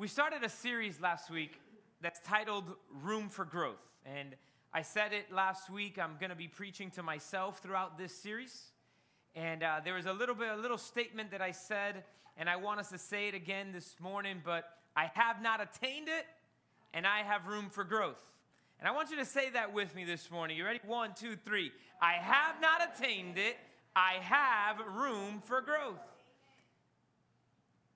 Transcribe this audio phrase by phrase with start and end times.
[0.00, 1.60] We started a series last week
[2.00, 2.64] that's titled
[3.02, 3.84] Room for Growth.
[4.06, 4.30] And
[4.72, 8.70] I said it last week, I'm going to be preaching to myself throughout this series.
[9.36, 12.04] And uh, there was a little bit, a little statement that I said,
[12.38, 14.64] and I want us to say it again this morning, but
[14.96, 16.24] I have not attained it,
[16.94, 18.22] and I have room for growth.
[18.78, 20.56] And I want you to say that with me this morning.
[20.56, 20.80] You ready?
[20.86, 21.72] One, two, three.
[22.00, 23.58] I have not attained it,
[23.94, 26.00] I have room for growth.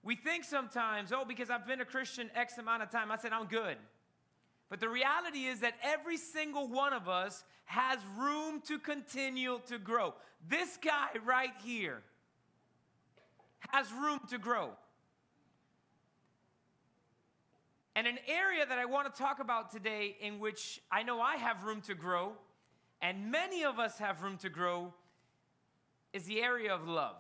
[0.05, 3.33] We think sometimes, oh, because I've been a Christian X amount of time, I said,
[3.33, 3.79] I'm good.
[4.69, 9.79] But the reality is that every single one of us has room to continue to
[9.79, 10.15] grow.
[10.47, 12.03] This guy right here
[13.71, 14.71] has room to grow.
[17.97, 21.37] And an area that I want to talk about today, in which I know I
[21.37, 22.33] have room to grow,
[23.01, 24.93] and many of us have room to grow,
[26.13, 27.17] is the area of love.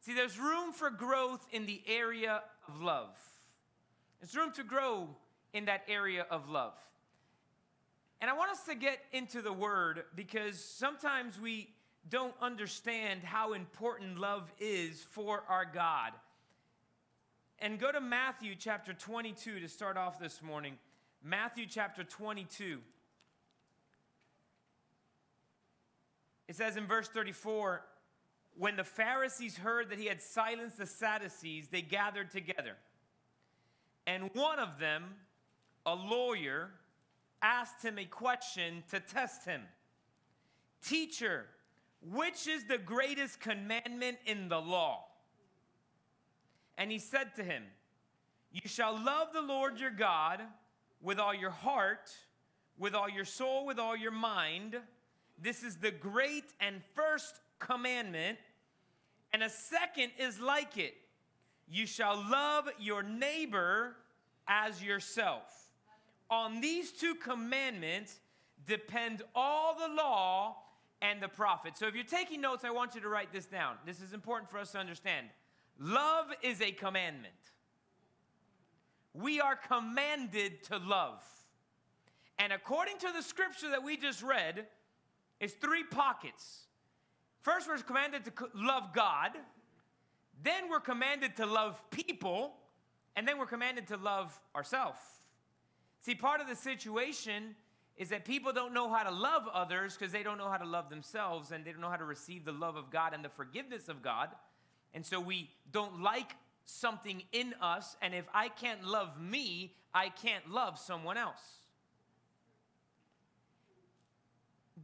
[0.00, 3.16] See, there's room for growth in the area of love.
[4.20, 5.08] There's room to grow
[5.52, 6.74] in that area of love.
[8.20, 11.68] And I want us to get into the word because sometimes we
[12.08, 16.12] don't understand how important love is for our God.
[17.60, 20.74] And go to Matthew chapter 22 to start off this morning.
[21.22, 22.78] Matthew chapter 22.
[26.48, 27.82] It says in verse 34
[28.58, 32.76] when the Pharisees heard that he had silenced the Sadducees, they gathered together.
[34.06, 35.04] And one of them,
[35.86, 36.70] a lawyer,
[37.40, 39.62] asked him a question to test him
[40.84, 41.46] Teacher,
[42.02, 45.04] which is the greatest commandment in the law?
[46.76, 47.62] And he said to him,
[48.52, 50.40] You shall love the Lord your God
[51.00, 52.10] with all your heart,
[52.76, 54.76] with all your soul, with all your mind.
[55.40, 58.38] This is the great and first commandment.
[59.32, 60.94] And a second is like it
[61.70, 63.94] you shall love your neighbor
[64.46, 65.42] as yourself.
[66.30, 68.20] On these two commandments
[68.66, 70.56] depend all the law
[71.02, 71.78] and the prophets.
[71.78, 73.76] So if you're taking notes, I want you to write this down.
[73.86, 75.26] This is important for us to understand.
[75.78, 77.34] Love is a commandment.
[79.14, 81.22] We are commanded to love.
[82.38, 84.66] And according to the scripture that we just read,
[85.40, 86.67] it's three pockets.
[87.42, 89.32] First, we're commanded to love God,
[90.42, 92.54] then we're commanded to love people,
[93.16, 94.98] and then we're commanded to love ourselves.
[96.00, 97.56] See, part of the situation
[97.96, 100.64] is that people don't know how to love others because they don't know how to
[100.64, 103.28] love themselves and they don't know how to receive the love of God and the
[103.28, 104.28] forgiveness of God.
[104.94, 110.10] And so we don't like something in us, and if I can't love me, I
[110.10, 111.40] can't love someone else.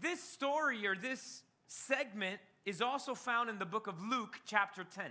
[0.00, 1.42] This story or this
[1.74, 5.04] segment is also found in the book of Luke, chapter 10.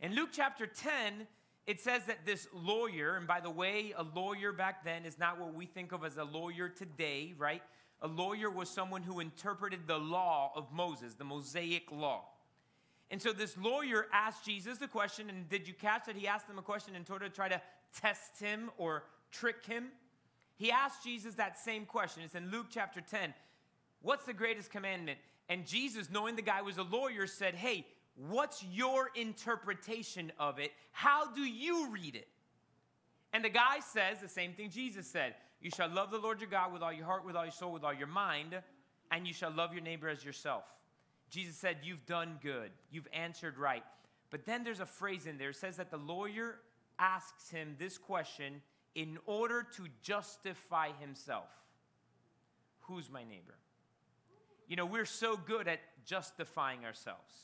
[0.00, 1.26] In Luke chapter 10,
[1.66, 5.38] it says that this lawyer, and by the way, a lawyer back then is not
[5.40, 7.62] what we think of as a lawyer today, right?
[8.02, 12.24] A lawyer was someone who interpreted the law of Moses, the Mosaic law.
[13.10, 16.48] And so this lawyer asked Jesus the question, and did you catch that he asked
[16.48, 17.60] him a question in order to try to
[17.98, 19.86] test him or trick him?
[20.56, 22.22] He asked Jesus that same question.
[22.24, 23.32] It's in Luke chapter 10.
[24.02, 25.18] What's the greatest commandment?
[25.48, 27.86] And Jesus, knowing the guy was a lawyer, said, Hey,
[28.28, 30.72] what's your interpretation of it?
[30.92, 32.28] How do you read it?
[33.32, 36.50] And the guy says the same thing Jesus said You shall love the Lord your
[36.50, 38.56] God with all your heart, with all your soul, with all your mind,
[39.10, 40.64] and you shall love your neighbor as yourself.
[41.30, 42.70] Jesus said, You've done good.
[42.90, 43.84] You've answered right.
[44.30, 45.50] But then there's a phrase in there.
[45.50, 46.56] It says that the lawyer
[46.98, 48.62] asks him this question
[48.94, 51.48] in order to justify himself
[52.80, 53.54] Who's my neighbor?
[54.68, 57.34] You know, we're so good at justifying ourselves.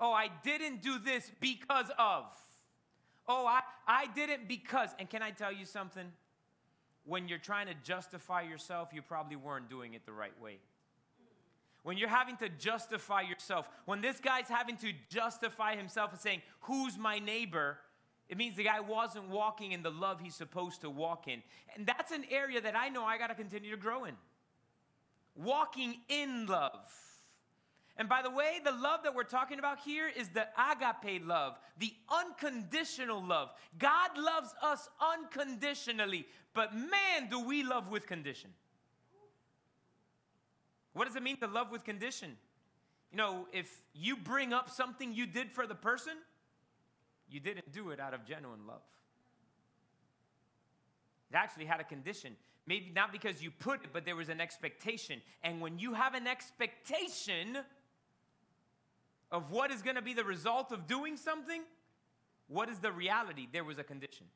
[0.00, 2.24] Oh, I didn't do this because of.
[3.28, 4.90] Oh, I, I didn't because.
[4.98, 6.06] And can I tell you something?
[7.04, 10.58] When you're trying to justify yourself, you probably weren't doing it the right way.
[11.82, 16.40] When you're having to justify yourself, when this guy's having to justify himself and saying,
[16.60, 17.78] Who's my neighbor?
[18.26, 21.42] It means the guy wasn't walking in the love he's supposed to walk in.
[21.76, 24.14] And that's an area that I know I got to continue to grow in
[25.36, 26.90] walking in love.
[27.96, 31.58] And by the way, the love that we're talking about here is the agape love,
[31.78, 33.50] the unconditional love.
[33.78, 38.50] God loves us unconditionally, but man, do we love with condition.
[40.92, 42.36] What does it mean to love with condition?
[43.12, 46.14] You know, if you bring up something you did for the person,
[47.28, 48.82] you didn't do it out of genuine love.
[51.30, 52.36] It actually had a condition.
[52.66, 55.20] Maybe not because you put it, but there was an expectation.
[55.42, 57.58] And when you have an expectation
[59.30, 61.62] of what is going to be the result of doing something,
[62.48, 63.48] What is the reality?
[63.50, 64.26] There was a condition.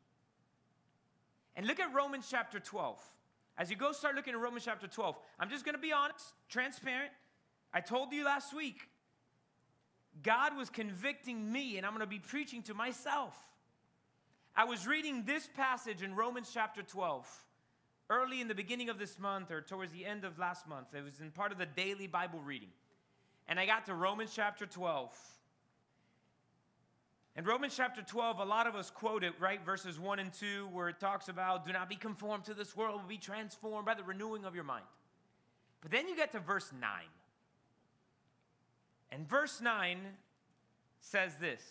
[1.56, 2.98] And look at Romans chapter 12.
[3.56, 6.24] As you go start looking at Romans chapter 12, I'm just going to be honest,
[6.48, 7.10] transparent.
[7.72, 8.88] I told you last week,
[10.22, 13.36] God was convicting me, and I'm going to be preaching to myself.
[14.56, 17.28] I was reading this passage in Romans chapter 12
[18.10, 20.94] early in the beginning of this month or towards the end of last month.
[20.94, 22.70] It was in part of the daily Bible reading.
[23.48, 25.16] And I got to Romans chapter 12.
[27.36, 29.64] In Romans chapter 12, a lot of us quote it, right?
[29.64, 33.00] Verses 1 and 2, where it talks about, do not be conformed to this world,
[33.02, 34.84] but be transformed by the renewing of your mind.
[35.80, 36.90] But then you get to verse 9.
[39.12, 39.98] And verse 9
[41.00, 41.62] says this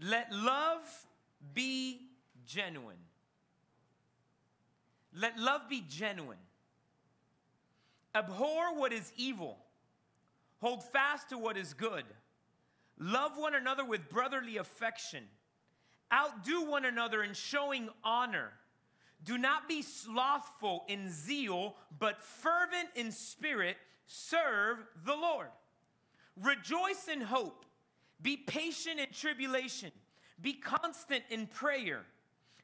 [0.00, 0.82] Let love
[1.54, 2.00] be
[2.46, 2.98] genuine.
[5.14, 6.38] Let love be genuine.
[8.14, 9.58] Abhor what is evil.
[10.60, 12.04] Hold fast to what is good.
[12.98, 15.24] Love one another with brotherly affection.
[16.12, 18.52] Outdo one another in showing honor.
[19.24, 23.76] Do not be slothful in zeal, but fervent in spirit.
[24.06, 25.48] Serve the Lord.
[26.40, 27.64] Rejoice in hope.
[28.20, 29.90] Be patient in tribulation.
[30.40, 32.04] Be constant in prayer.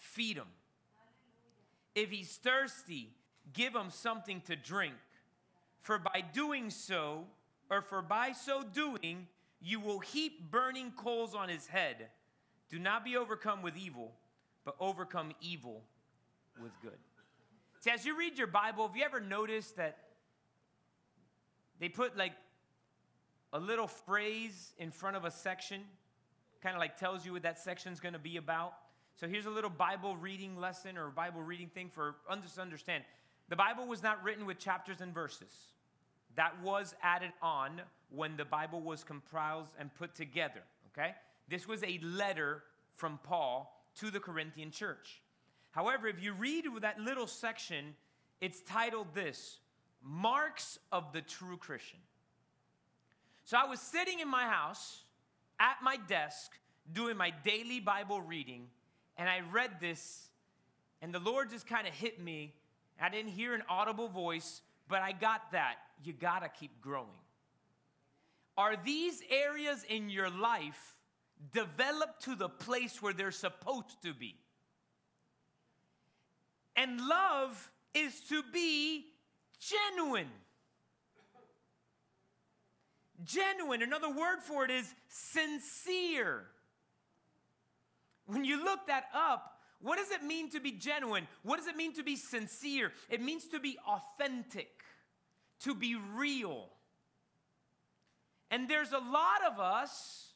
[0.00, 0.48] feed him.
[1.94, 3.10] If he's thirsty,
[3.52, 4.94] give him something to drink.
[5.82, 7.26] For by doing so,
[7.70, 9.28] or for by so doing,
[9.60, 12.08] you will heap burning coals on his head.
[12.68, 14.12] Do not be overcome with evil,
[14.64, 15.82] but overcome evil
[16.60, 16.98] with good.
[17.80, 19.98] See, as you read your Bible, have you ever noticed that
[21.78, 22.32] they put like
[23.52, 25.82] a little phrase in front of a section,
[26.62, 28.74] kind of like tells you what that section's going to be about.
[29.16, 33.04] So here's a little Bible reading lesson or Bible reading thing for us to understand.
[33.48, 35.52] The Bible was not written with chapters and verses.
[36.36, 40.62] That was added on when the Bible was compiled and put together,
[40.92, 41.14] okay?
[41.48, 42.62] This was a letter
[42.96, 45.20] from Paul to the Corinthian church.
[45.72, 47.94] However, if you read that little section,
[48.40, 49.58] it's titled this
[50.02, 51.98] marks of the true Christian.
[53.44, 55.02] So I was sitting in my house
[55.58, 56.52] at my desk
[56.92, 58.68] doing my daily Bible reading,
[59.20, 60.30] and I read this,
[61.02, 62.54] and the Lord just kind of hit me.
[62.98, 65.74] I didn't hear an audible voice, but I got that.
[66.02, 67.06] You got to keep growing.
[68.56, 70.96] Are these areas in your life
[71.52, 74.36] developed to the place where they're supposed to be?
[76.74, 79.04] And love is to be
[79.58, 80.30] genuine.
[83.22, 86.46] Genuine, another word for it is sincere.
[88.30, 91.26] When you look that up, what does it mean to be genuine?
[91.42, 92.92] What does it mean to be sincere?
[93.08, 94.70] It means to be authentic,
[95.64, 96.68] to be real.
[98.52, 100.28] And there's a lot of us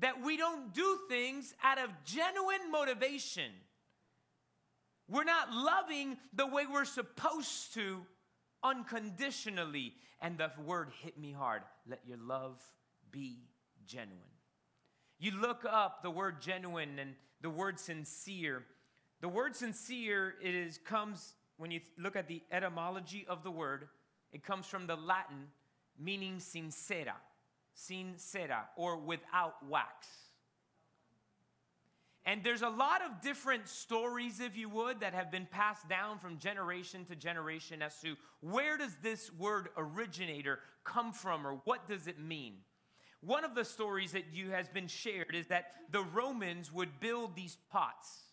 [0.00, 3.50] that we don't do things out of genuine motivation.
[5.08, 8.04] We're not loving the way we're supposed to
[8.62, 9.94] unconditionally.
[10.20, 11.62] And the word hit me hard.
[11.88, 12.60] Let your love
[13.10, 13.38] be
[13.86, 14.31] genuine.
[15.22, 18.64] You look up the word genuine and the word sincere.
[19.20, 23.86] The word sincere is comes when you look at the etymology of the word,
[24.32, 25.46] it comes from the Latin
[25.96, 27.14] meaning sincera,
[27.72, 30.08] sincera, or without wax.
[32.24, 36.18] And there's a lot of different stories, if you would, that have been passed down
[36.18, 41.86] from generation to generation as to where does this word originator come from or what
[41.86, 42.54] does it mean.
[43.22, 47.36] One of the stories that you has been shared is that the Romans would build
[47.36, 48.24] these pots.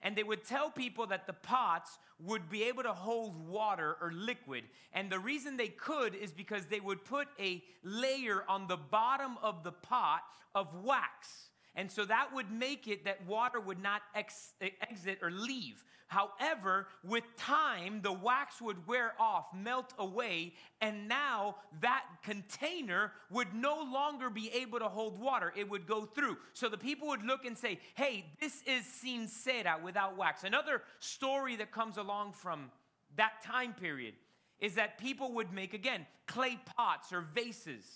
[0.00, 4.12] And they would tell people that the pots would be able to hold water or
[4.12, 4.64] liquid.
[4.92, 9.38] And the reason they could is because they would put a layer on the bottom
[9.42, 10.22] of the pot
[10.54, 15.30] of wax And so that would make it that water would not ex- exit or
[15.30, 15.82] leave.
[16.12, 20.52] However, with time, the wax would wear off, melt away,
[20.82, 25.54] and now that container would no longer be able to hold water.
[25.56, 26.36] It would go through.
[26.52, 30.44] So the people would look and say, hey, this is sin cera without wax.
[30.44, 32.70] Another story that comes along from
[33.16, 34.12] that time period
[34.60, 37.86] is that people would make, again, clay pots or vases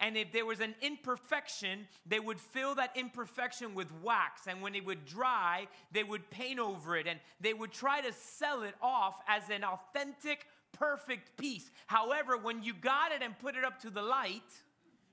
[0.00, 4.46] and if there was an imperfection, they would fill that imperfection with wax.
[4.46, 7.06] And when it would dry, they would paint over it.
[7.08, 11.70] And they would try to sell it off as an authentic, perfect piece.
[11.88, 14.42] However, when you got it and put it up to the light,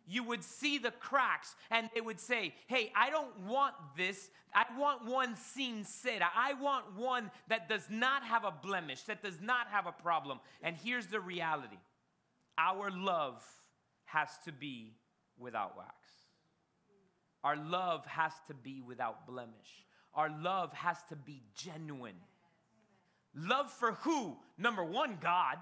[0.07, 4.29] you would see the cracks and they would say, Hey, I don't want this.
[4.53, 6.29] I want one sin cera.
[6.35, 10.39] I want one that does not have a blemish, that does not have a problem.
[10.61, 11.77] And here's the reality
[12.57, 13.43] our love
[14.05, 14.93] has to be
[15.37, 15.93] without wax.
[17.43, 19.85] Our love has to be without blemish.
[20.13, 22.15] Our love has to be genuine.
[23.35, 24.37] Love for who?
[24.57, 25.57] Number one, God.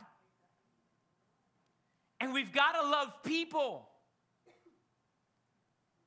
[2.21, 3.89] And we've got to love people.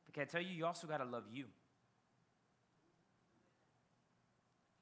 [0.07, 1.45] But can I tell you, you also got to love you.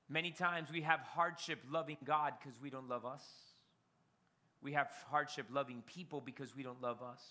[0.09, 3.25] Many times we have hardship loving God because we don't love us.
[4.65, 7.23] We have hardship loving people because we don't love us.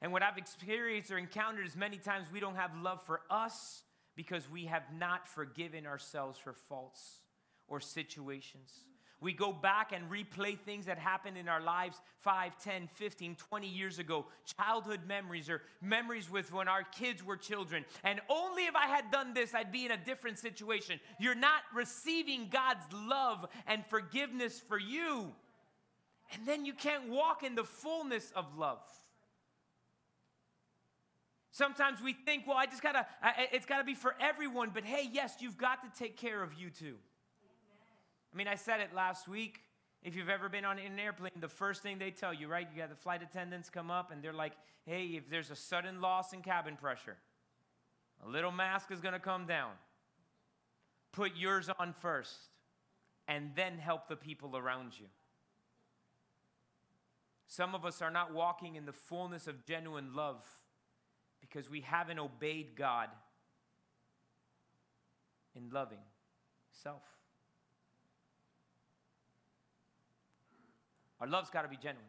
[0.00, 3.82] And what I've experienced or encountered is many times we don't have love for us
[4.14, 7.20] because we have not forgiven ourselves for faults
[7.66, 8.72] or situations.
[9.20, 13.66] We go back and replay things that happened in our lives 5, 10, 15, 20
[13.66, 14.26] years ago,
[14.58, 17.84] childhood memories or memories with when our kids were children.
[18.04, 21.00] And only if I had done this, I'd be in a different situation.
[21.18, 25.32] You're not receiving God's love and forgiveness for you.
[26.32, 28.80] And then you can't walk in the fullness of love.
[31.52, 33.06] Sometimes we think, well, I just gotta,
[33.52, 34.70] it's gotta be for everyone.
[34.74, 36.96] But hey, yes, you've got to take care of you too.
[38.32, 39.60] I mean, I said it last week.
[40.02, 42.68] If you've ever been on an airplane, the first thing they tell you, right?
[42.70, 44.52] You got the flight attendants come up and they're like,
[44.84, 47.16] hey, if there's a sudden loss in cabin pressure,
[48.24, 49.70] a little mask is gonna come down.
[51.12, 52.36] Put yours on first
[53.26, 55.06] and then help the people around you.
[57.46, 60.44] Some of us are not walking in the fullness of genuine love
[61.40, 63.08] because we haven't obeyed God
[65.54, 65.98] in loving
[66.82, 67.02] self.
[71.20, 72.04] Our love's got to be genuine.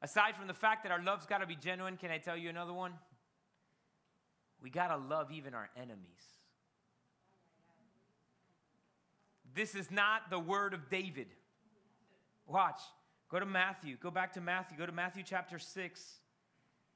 [0.00, 2.48] Aside from the fact that our love's got to be genuine, can I tell you
[2.48, 2.92] another one?
[4.62, 5.98] We got to love even our enemies.
[9.54, 11.26] This is not the word of David.
[12.46, 12.80] Watch.
[13.32, 13.96] Go to Matthew.
[13.96, 14.76] Go back to Matthew.
[14.76, 16.18] Go to Matthew chapter 6.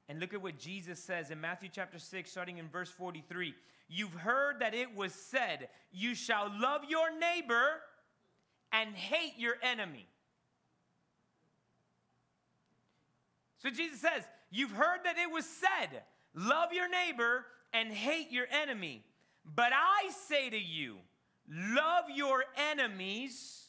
[0.07, 3.55] And look at what Jesus says in Matthew chapter 6, starting in verse 43.
[3.89, 7.81] You've heard that it was said, You shall love your neighbor
[8.71, 10.07] and hate your enemy.
[13.57, 16.03] So Jesus says, You've heard that it was said,
[16.35, 19.03] Love your neighbor and hate your enemy.
[19.43, 20.97] But I say to you,
[21.49, 23.66] Love your enemies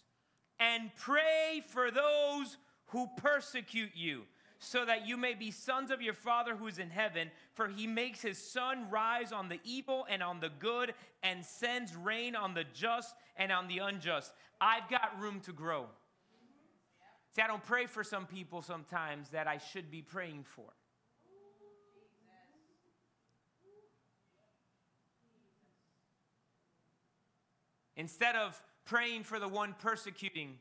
[0.61, 4.23] and pray for those who persecute you
[4.59, 7.31] so that you may be sons of your Father who is in heaven.
[7.55, 11.95] For he makes his sun rise on the evil and on the good, and sends
[11.95, 14.33] rain on the just and on the unjust.
[14.61, 15.87] I've got room to grow.
[17.37, 20.65] See, I don't pray for some people sometimes that I should be praying for.
[27.97, 30.59] Instead of praying for the one persecuting,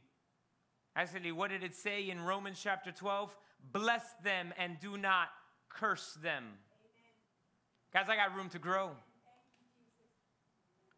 [0.95, 3.35] actually, what did it say in Romans chapter 12?
[3.71, 5.29] bless them and do not
[5.69, 6.43] curse them.
[7.93, 8.91] Guys, I got room to grow.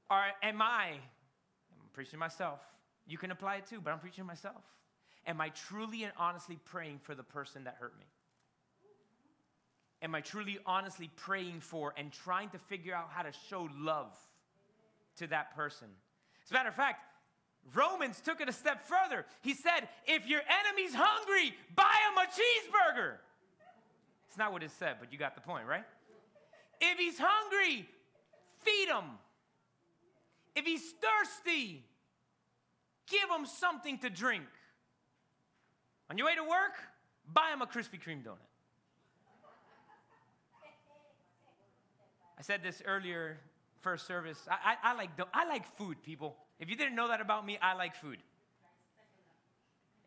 [0.10, 2.60] Or am I, I'm preaching myself.
[3.08, 4.64] You can apply it too, but I'm preaching myself.
[5.28, 8.06] Am I truly and honestly praying for the person that hurt me?
[10.02, 14.16] Am I truly honestly praying for and trying to figure out how to show love
[15.18, 15.90] to that person?
[16.44, 17.04] As a matter of fact,
[17.74, 19.26] Romans took it a step further.
[19.42, 23.16] He said, if your enemy's hungry, buy him a cheeseburger.
[24.28, 25.84] It's not what it said, but you got the point, right?
[26.82, 27.88] If he's hungry,
[28.60, 29.06] feed him.
[30.56, 31.84] If he's thirsty,
[33.08, 34.46] give him something to drink.
[36.10, 36.74] On your way to work,
[37.32, 38.38] buy him a Krispy Kreme donut.
[42.38, 43.38] I said this earlier,
[43.82, 44.40] first service.
[44.50, 46.38] I, I, I like, I like food, people.
[46.60, 48.18] If you didn't know that about me, I like food.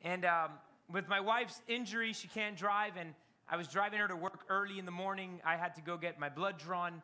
[0.02, 0.50] And um,
[0.92, 3.14] with my wife's injury, she can't drive, and
[3.48, 5.40] I was driving her to work early in the morning.
[5.44, 7.02] I had to go get my blood drawn.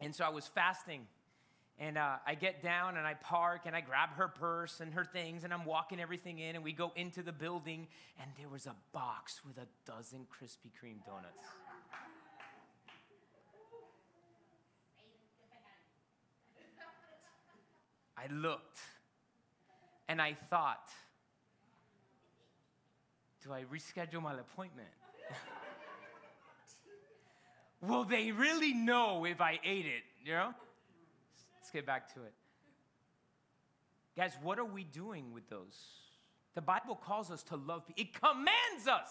[0.00, 1.06] And so I was fasting.
[1.78, 5.04] And uh, I get down and I park and I grab her purse and her
[5.04, 7.88] things and I'm walking everything in and we go into the building
[8.20, 11.38] and there was a box with a dozen Krispy Kreme donuts.
[18.20, 18.78] I looked
[20.08, 20.90] and I thought,
[23.42, 24.88] do I reschedule my appointment?
[27.80, 30.02] Will they really know if I ate it?
[30.22, 30.54] You know?
[31.58, 32.34] Let's get back to it.
[34.16, 35.78] Guys, what are we doing with those?
[36.54, 39.10] The Bible calls us to love people, it commands us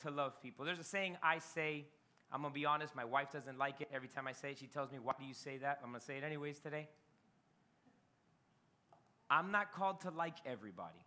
[0.00, 0.66] to love people.
[0.66, 1.86] There's a saying I say,
[2.30, 3.88] I'm gonna be honest, my wife doesn't like it.
[3.94, 5.78] Every time I say it, she tells me, Why do you say that?
[5.82, 6.88] I'm gonna say it anyways today.
[9.32, 11.06] I'm not called to like everybody,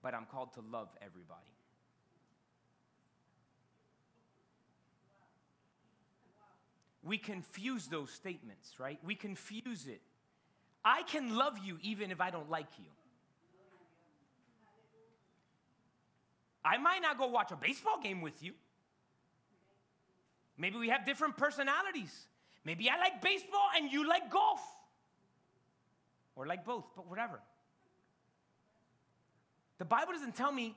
[0.00, 1.40] but I'm called to love everybody.
[7.02, 9.00] We confuse those statements, right?
[9.04, 10.00] We confuse it.
[10.84, 12.90] I can love you even if I don't like you.
[16.64, 18.52] I might not go watch a baseball game with you.
[20.56, 22.14] Maybe we have different personalities.
[22.64, 24.60] Maybe I like baseball and you like golf
[26.38, 27.40] or like both, but whatever.
[29.78, 30.76] The Bible doesn't tell me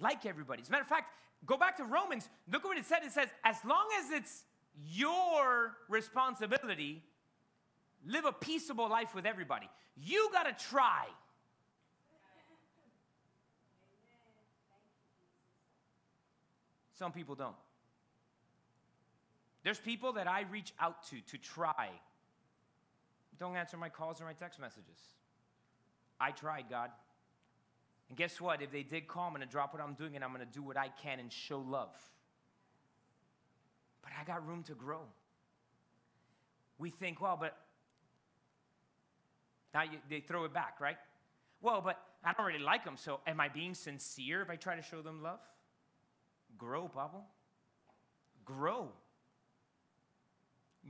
[0.00, 0.62] like everybody.
[0.62, 1.12] As a matter of fact,
[1.44, 3.02] go back to Romans, look at what it said.
[3.04, 4.44] It says, as long as it's
[4.82, 7.04] your responsibility,
[8.06, 9.68] live a peaceable life with everybody.
[9.96, 11.04] You got to try.
[16.94, 17.54] Some people don't.
[19.62, 21.90] There's people that I reach out to to try
[23.38, 24.98] don't answer my calls or my text messages.
[26.20, 26.90] I tried, God.
[28.08, 28.62] And guess what?
[28.62, 30.52] If they did call, I'm going to drop what I'm doing and I'm going to
[30.52, 31.94] do what I can and show love.
[34.02, 35.00] But I got room to grow.
[36.78, 37.56] We think, well, but
[39.72, 40.96] now you, they throw it back, right?
[41.62, 44.76] Well, but I don't really like them, so am I being sincere if I try
[44.76, 45.40] to show them love?
[46.58, 47.22] Grow, Pablo.
[48.44, 48.90] Grow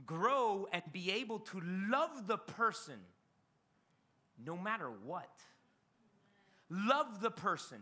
[0.05, 2.95] grow and be able to love the person
[4.43, 5.29] no matter what.
[6.69, 7.77] Love the person,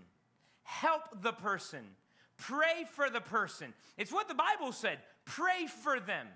[0.63, 1.79] help the person,
[2.37, 3.73] pray for the person.
[3.97, 6.27] It's what the Bible said pray for them,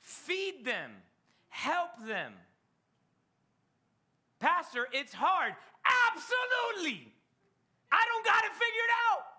[0.00, 0.90] feed them,
[1.48, 2.32] help them.
[4.38, 5.54] Pastor, it's hard.
[6.12, 7.12] Absolutely.
[7.90, 9.33] I don't got it figured out.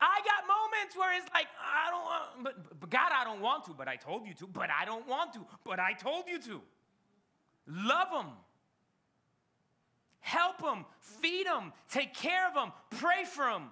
[0.00, 3.64] I got moments where it's like, I don't want, but, but God, I don't want
[3.64, 6.38] to, but I told you to, but I don't want to, but I told you
[6.42, 6.60] to.
[7.66, 8.32] Love them.
[10.20, 13.70] Help them, feed them, take care of them, pray for them.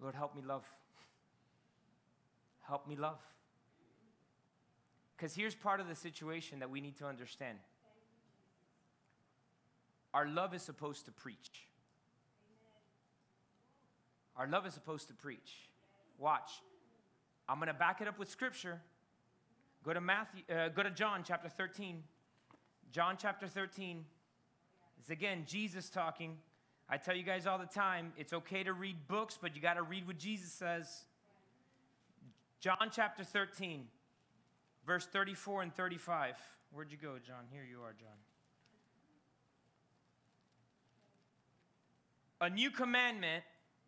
[0.00, 0.64] Lord, help me love.
[2.66, 3.20] Help me love.
[5.16, 7.58] Because here's part of the situation that we need to understand
[10.12, 11.66] our love is supposed to preach.
[14.36, 15.70] Our love is supposed to preach.
[16.18, 16.50] Watch.
[17.48, 18.80] I'm going to back it up with scripture.
[19.84, 22.02] Go to Matthew, uh, go to John chapter 13.
[22.90, 24.04] John chapter 13.
[24.98, 26.36] It's again Jesus talking.
[26.88, 29.74] I tell you guys all the time, it's okay to read books, but you got
[29.74, 31.04] to read what Jesus says.
[32.60, 33.86] John chapter 13,
[34.86, 36.36] verse 34 and 35.
[36.72, 37.44] Where'd you go, John?
[37.50, 38.16] Here you are, John.
[42.40, 43.42] A new commandment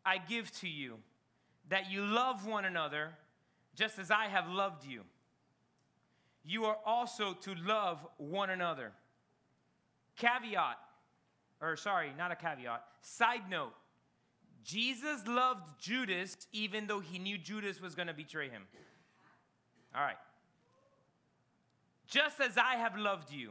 [0.08, 0.94] I give to you
[1.68, 3.10] that you love one another
[3.74, 5.02] just as I have loved you.
[6.46, 8.92] You are also to love one another.
[10.16, 10.78] Caveat,
[11.60, 13.74] or sorry, not a caveat, side note.
[14.64, 18.62] Jesus loved Judas even though he knew Judas was going to betray him.
[19.94, 20.16] All right.
[22.06, 23.50] Just as I have loved you,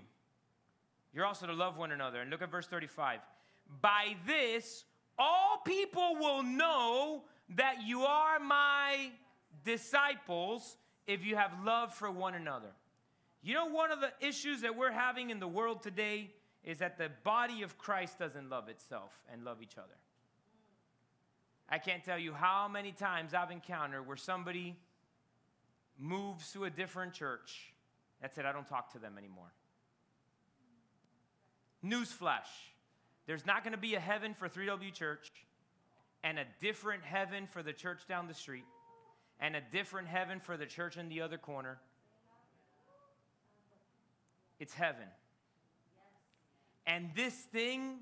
[1.13, 2.21] you're also to love one another.
[2.21, 3.19] And look at verse 35.
[3.79, 4.85] By this,
[5.17, 7.23] all people will know
[7.56, 9.12] that you are my
[9.63, 12.71] disciples if you have love for one another.
[13.41, 16.32] You know, one of the issues that we're having in the world today
[16.63, 19.95] is that the body of Christ doesn't love itself and love each other.
[21.69, 24.75] I can't tell you how many times I've encountered where somebody
[25.97, 27.73] moves to a different church.
[28.21, 29.53] That's it, I don't talk to them anymore.
[31.86, 32.47] Newsflash
[33.27, 35.29] there's not going to be a heaven for 3W Church
[36.23, 38.65] and a different heaven for the church down the street
[39.39, 41.77] and a different heaven for the church in the other corner.
[44.59, 45.05] It's heaven.
[46.87, 47.97] And this thing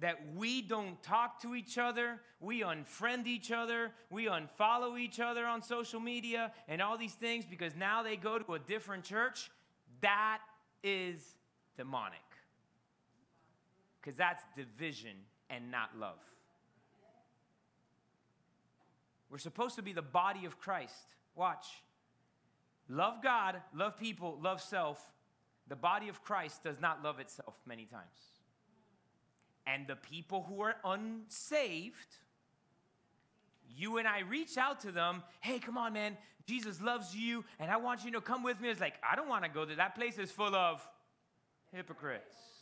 [0.00, 5.46] that we don't talk to each other, we unfriend each other, we unfollow each other
[5.46, 9.50] on social media and all these things because now they go to a different church,
[10.00, 10.40] that
[10.82, 11.22] is
[11.76, 12.18] demonic.
[14.04, 15.16] Because that's division
[15.48, 16.18] and not love.
[19.30, 21.14] We're supposed to be the body of Christ.
[21.34, 21.66] Watch.
[22.88, 25.02] Love God, love people, love self.
[25.68, 28.02] The body of Christ does not love itself many times.
[29.66, 32.18] And the people who are unsaved,
[33.74, 37.70] you and I reach out to them, hey, come on, man, Jesus loves you, and
[37.70, 38.68] I want you to come with me.
[38.68, 39.76] It's like, I don't want to go there.
[39.76, 40.86] That place is full of
[41.72, 42.53] hypocrites.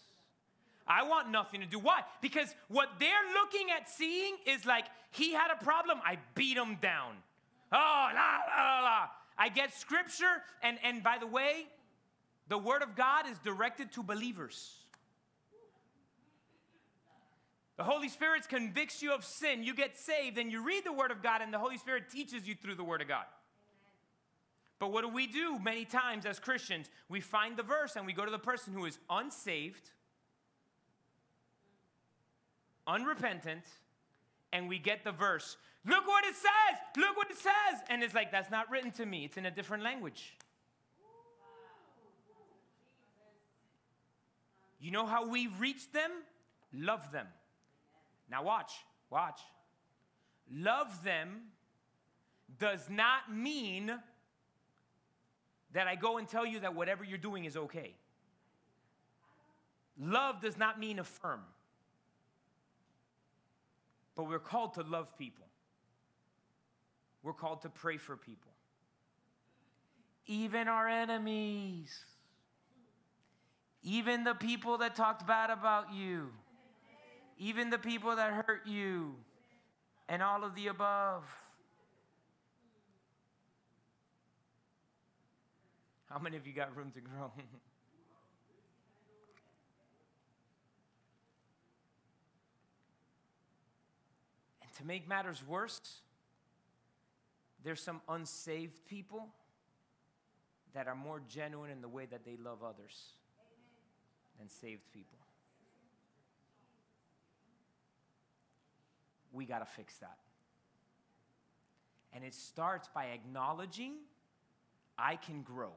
[0.86, 1.78] I want nothing to do.
[1.78, 2.02] Why?
[2.20, 6.78] Because what they're looking at seeing is like, he had a problem, I beat him
[6.80, 7.14] down.
[7.72, 9.08] Oh, la, la, la, la.
[9.38, 11.66] I get scripture, and, and by the way,
[12.48, 14.76] the word of God is directed to believers.
[17.76, 19.64] The Holy Spirit convicts you of sin.
[19.64, 22.46] You get saved, and you read the Word of God, and the Holy Spirit teaches
[22.46, 23.24] you through the Word of God.
[24.82, 26.90] But what do we do many times as Christians?
[27.08, 29.92] We find the verse and we go to the person who is unsaved,
[32.86, 33.64] unrepentant,
[34.52, 35.56] and we get the verse.
[35.84, 36.78] Look what it says!
[36.96, 37.80] Look what it says!
[37.88, 40.36] And it's like, that's not written to me, it's in a different language.
[44.80, 46.10] You know how we reach them?
[46.72, 47.26] Love them.
[48.28, 48.72] Now, watch,
[49.10, 49.40] watch.
[50.52, 51.42] Love them
[52.58, 53.92] does not mean
[55.72, 57.94] that I go and tell you that whatever you're doing is okay.
[59.98, 61.40] Love does not mean affirm.
[64.14, 65.46] But we're called to love people.
[67.22, 68.50] We're called to pray for people.
[70.26, 72.04] Even our enemies.
[73.82, 76.30] Even the people that talked bad about you
[77.42, 79.16] even the people that hurt you,
[80.08, 81.24] and all of the above.
[86.08, 87.32] How many of you got room to grow?
[94.78, 95.80] to make matters worse,
[97.64, 99.28] there's some unsaved people
[100.74, 103.12] that are more genuine in the way that they love others
[104.38, 105.18] than saved people.
[109.32, 110.18] we got to fix that.
[112.12, 113.94] And it starts by acknowledging
[114.98, 115.72] I can grow.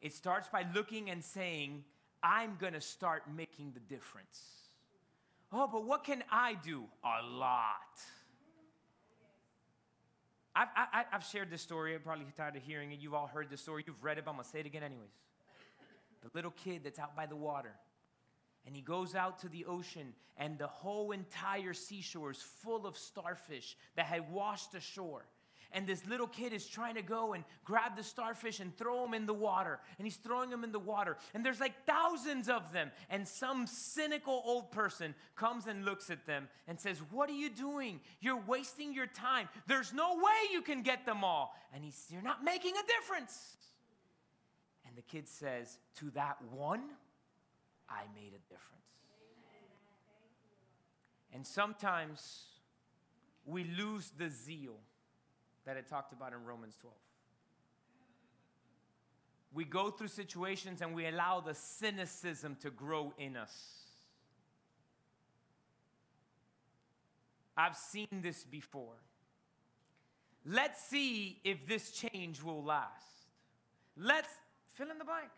[0.00, 1.84] It starts by looking and saying,
[2.22, 4.67] I'm going to start making the difference.
[5.52, 6.84] Oh, but what can I do?
[7.04, 7.74] A lot.
[10.54, 11.94] I've, I, have shared this story.
[11.94, 12.98] I'm probably tired of hearing it.
[13.00, 13.84] You've all heard this story.
[13.86, 15.10] You've read it, but I'm going to say it again, anyways.
[16.22, 17.72] The little kid that's out by the water
[18.68, 22.98] and he goes out to the ocean, and the whole entire seashore is full of
[22.98, 25.24] starfish that had washed ashore.
[25.72, 29.12] And this little kid is trying to go and grab the starfish and throw them
[29.12, 29.80] in the water.
[29.98, 31.18] And he's throwing them in the water.
[31.34, 32.90] And there's like thousands of them.
[33.10, 37.50] And some cynical old person comes and looks at them and says, What are you
[37.50, 38.00] doing?
[38.20, 39.48] You're wasting your time.
[39.66, 41.54] There's no way you can get them all.
[41.74, 43.56] And he's, You're not making a difference.
[44.86, 46.82] And the kid says, To that one,
[47.90, 48.78] I made a difference.
[51.34, 52.46] And sometimes
[53.44, 54.78] we lose the zeal
[55.68, 56.94] that it talked about in Romans 12.
[59.52, 63.52] We go through situations and we allow the cynicism to grow in us.
[67.54, 68.94] I've seen this before.
[70.46, 73.26] Let's see if this change will last.
[73.94, 74.30] Let's
[74.72, 75.28] fill in the blank.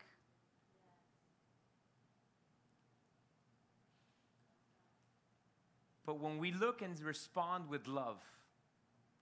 [6.05, 8.21] But when we look and respond with love,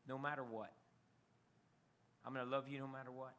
[0.08, 0.72] no matter what,
[2.26, 3.34] I'm going to love you no matter what.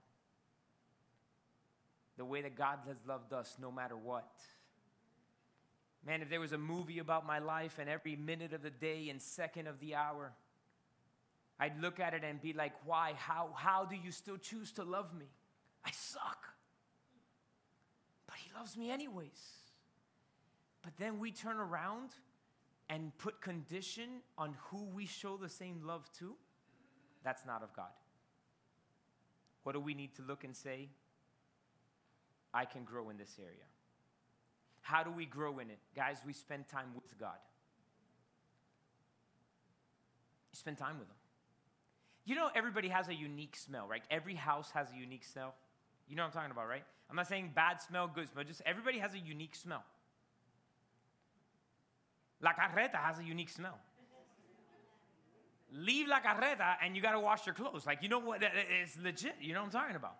[2.16, 4.30] The way that God has loved us no matter what.
[6.06, 9.08] Man, if there was a movie about my life and every minute of the day
[9.10, 10.32] and second of the hour,
[11.58, 13.12] I'd look at it and be like, why?
[13.16, 15.26] How, how do you still choose to love me?
[15.84, 16.46] I suck.
[18.26, 19.60] But He loves me anyways.
[20.82, 22.10] But then we turn around
[22.88, 26.34] and put condition on who we show the same love to,
[27.22, 27.92] that's not of God.
[29.62, 30.88] What do we need to look and say?
[32.52, 33.64] I can grow in this area.
[34.80, 35.78] How do we grow in it?
[35.94, 37.36] Guys, we spend time with God.
[40.52, 41.16] You spend time with Him.
[42.24, 44.02] You know, everybody has a unique smell, right?
[44.10, 45.54] Every house has a unique smell.
[46.08, 46.84] You know what I'm talking about, right?
[47.08, 49.84] I'm not saying bad smell, good smell, just everybody has a unique smell.
[52.40, 53.78] La carreta has a unique smell.
[55.72, 57.86] Leave La carreta and you got to wash your clothes.
[57.86, 58.42] Like, you know what?
[58.42, 59.36] It's legit.
[59.40, 60.16] You know what I'm talking about?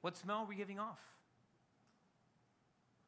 [0.00, 0.98] What smell are we giving off?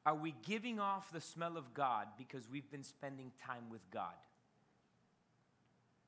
[0.06, 4.14] Are we giving off the smell of God because we've been spending time with God?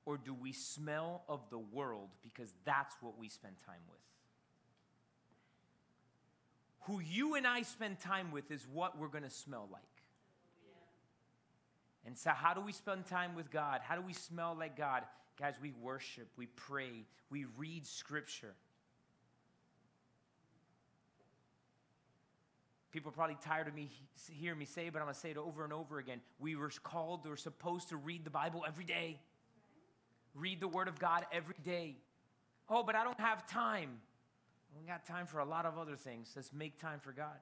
[0.06, 3.98] Or do we smell of the world because that's what we spend time with?
[6.86, 9.82] Who you and I spend time with is what we're going to smell like.
[12.08, 13.82] And so, how do we spend time with God?
[13.84, 15.02] How do we smell like God?
[15.38, 18.54] Guys, we worship, we pray, we read scripture.
[22.92, 23.90] People are probably tired of me
[24.32, 26.22] hearing me say it, but I'm going to say it over and over again.
[26.38, 29.20] We were called, are supposed to read the Bible every day.
[30.34, 31.98] Read the Word of God every day.
[32.70, 33.98] Oh, but I don't have time.
[34.80, 36.32] We got time for a lot of other things.
[36.34, 37.36] Let's make time for God.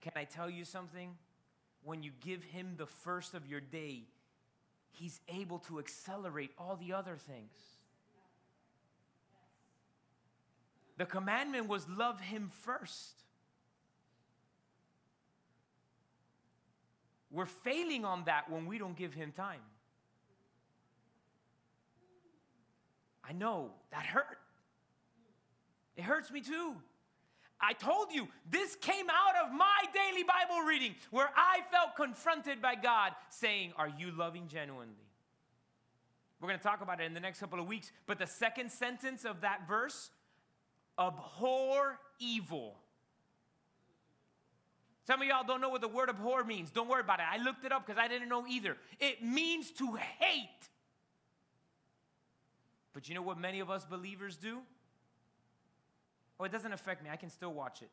[0.00, 1.14] Can I tell you something?
[1.84, 4.04] When you give Him the first of your day,
[4.92, 7.56] He's able to accelerate all the other things.
[10.98, 13.22] The commandment was love Him first.
[17.30, 19.60] We're failing on that when we don't give Him time.
[23.24, 24.38] I know that hurt.
[25.96, 26.74] It hurts me too.
[27.60, 32.62] I told you, this came out of my daily Bible reading where I felt confronted
[32.62, 34.94] by God saying, Are you loving genuinely?
[36.40, 37.92] We're going to talk about it in the next couple of weeks.
[38.06, 40.10] But the second sentence of that verse
[40.98, 42.76] abhor evil.
[45.06, 46.70] Some of y'all don't know what the word abhor means.
[46.70, 47.26] Don't worry about it.
[47.30, 48.76] I looked it up because I didn't know either.
[48.98, 50.68] It means to hate.
[52.92, 54.60] But you know what many of us believers do?
[56.40, 57.10] Oh, it doesn't affect me.
[57.12, 57.90] I can still watch it.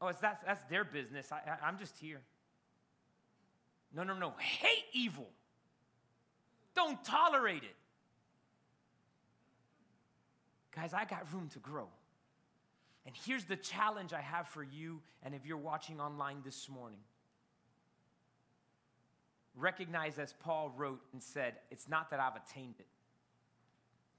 [0.00, 1.30] Oh, it's that's, that's their business.
[1.30, 2.20] I, I, I'm just here.
[3.94, 4.32] No, no, no.
[4.38, 5.28] Hate evil.
[6.74, 7.76] Don't tolerate it.
[10.74, 11.86] Guys, I got room to grow.
[13.06, 16.98] And here's the challenge I have for you, and if you're watching online this morning
[19.56, 22.86] recognize, as Paul wrote and said, it's not that I've attained it,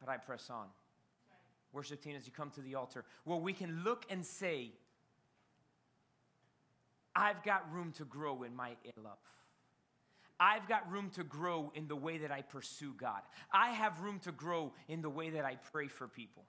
[0.06, 0.68] but I press on.
[1.74, 4.72] Worship team, as you come to the altar, where we can look and say,
[7.16, 9.18] I've got room to grow in my love.
[10.40, 13.22] I've got room to grow in the way that I pursue God.
[13.52, 16.44] I have room to grow in the way that I pray for people.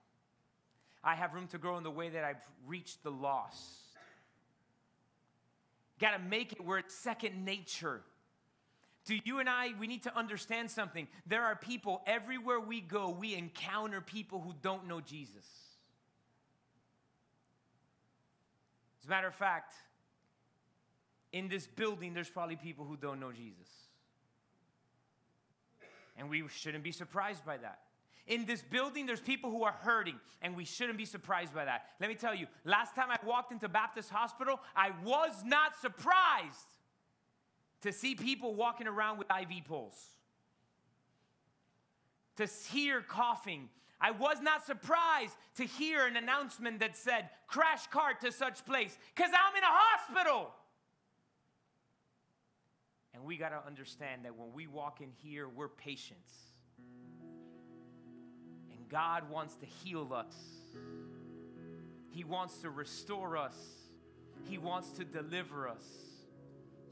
[1.03, 3.63] I have room to grow in the way that I've reached the lost.
[6.01, 8.03] Got to make it where it's second nature
[9.07, 11.07] do you and I, we need to understand something.
[11.27, 15.47] There are people everywhere we go, we encounter people who don't know Jesus.
[19.01, 19.75] As a matter of fact,
[21.33, 23.69] in this building, there's probably people who don't know Jesus.
[26.17, 27.81] And we shouldn't be surprised by that.
[28.27, 31.87] In this building, there's people who are hurting, and we shouldn't be surprised by that.
[32.01, 36.76] Let me tell you, last time I walked into Baptist Hospital, I was not surprised
[37.87, 39.95] to see people walking around with IV poles,
[42.37, 43.69] to hear coughing.
[44.01, 48.99] I was not surprised to hear an announcement that said, crash cart to such place,
[49.15, 50.53] because I'm in a hospital.
[53.15, 56.33] And we got to understand that when we walk in here, we're patients.
[58.73, 60.35] And God wants to heal us,
[62.11, 63.57] He wants to restore us,
[64.49, 66.06] He wants to deliver us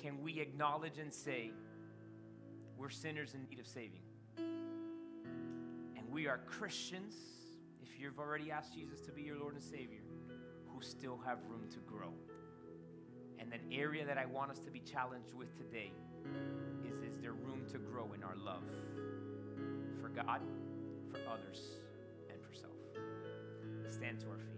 [0.04, 1.50] can we acknowledge and say,
[2.76, 4.02] we're sinners in need of saving?
[4.36, 7.14] And we are Christians,
[7.82, 10.02] if you've already asked Jesus to be your Lord and Savior,
[10.66, 12.12] who still have room to grow.
[13.38, 15.90] And an area that I want us to be challenged with today
[16.86, 18.64] is is there room to grow in our love
[20.02, 20.42] for God,
[21.10, 21.78] for others,
[22.28, 22.72] and for self?
[23.88, 24.53] Stand to our feet.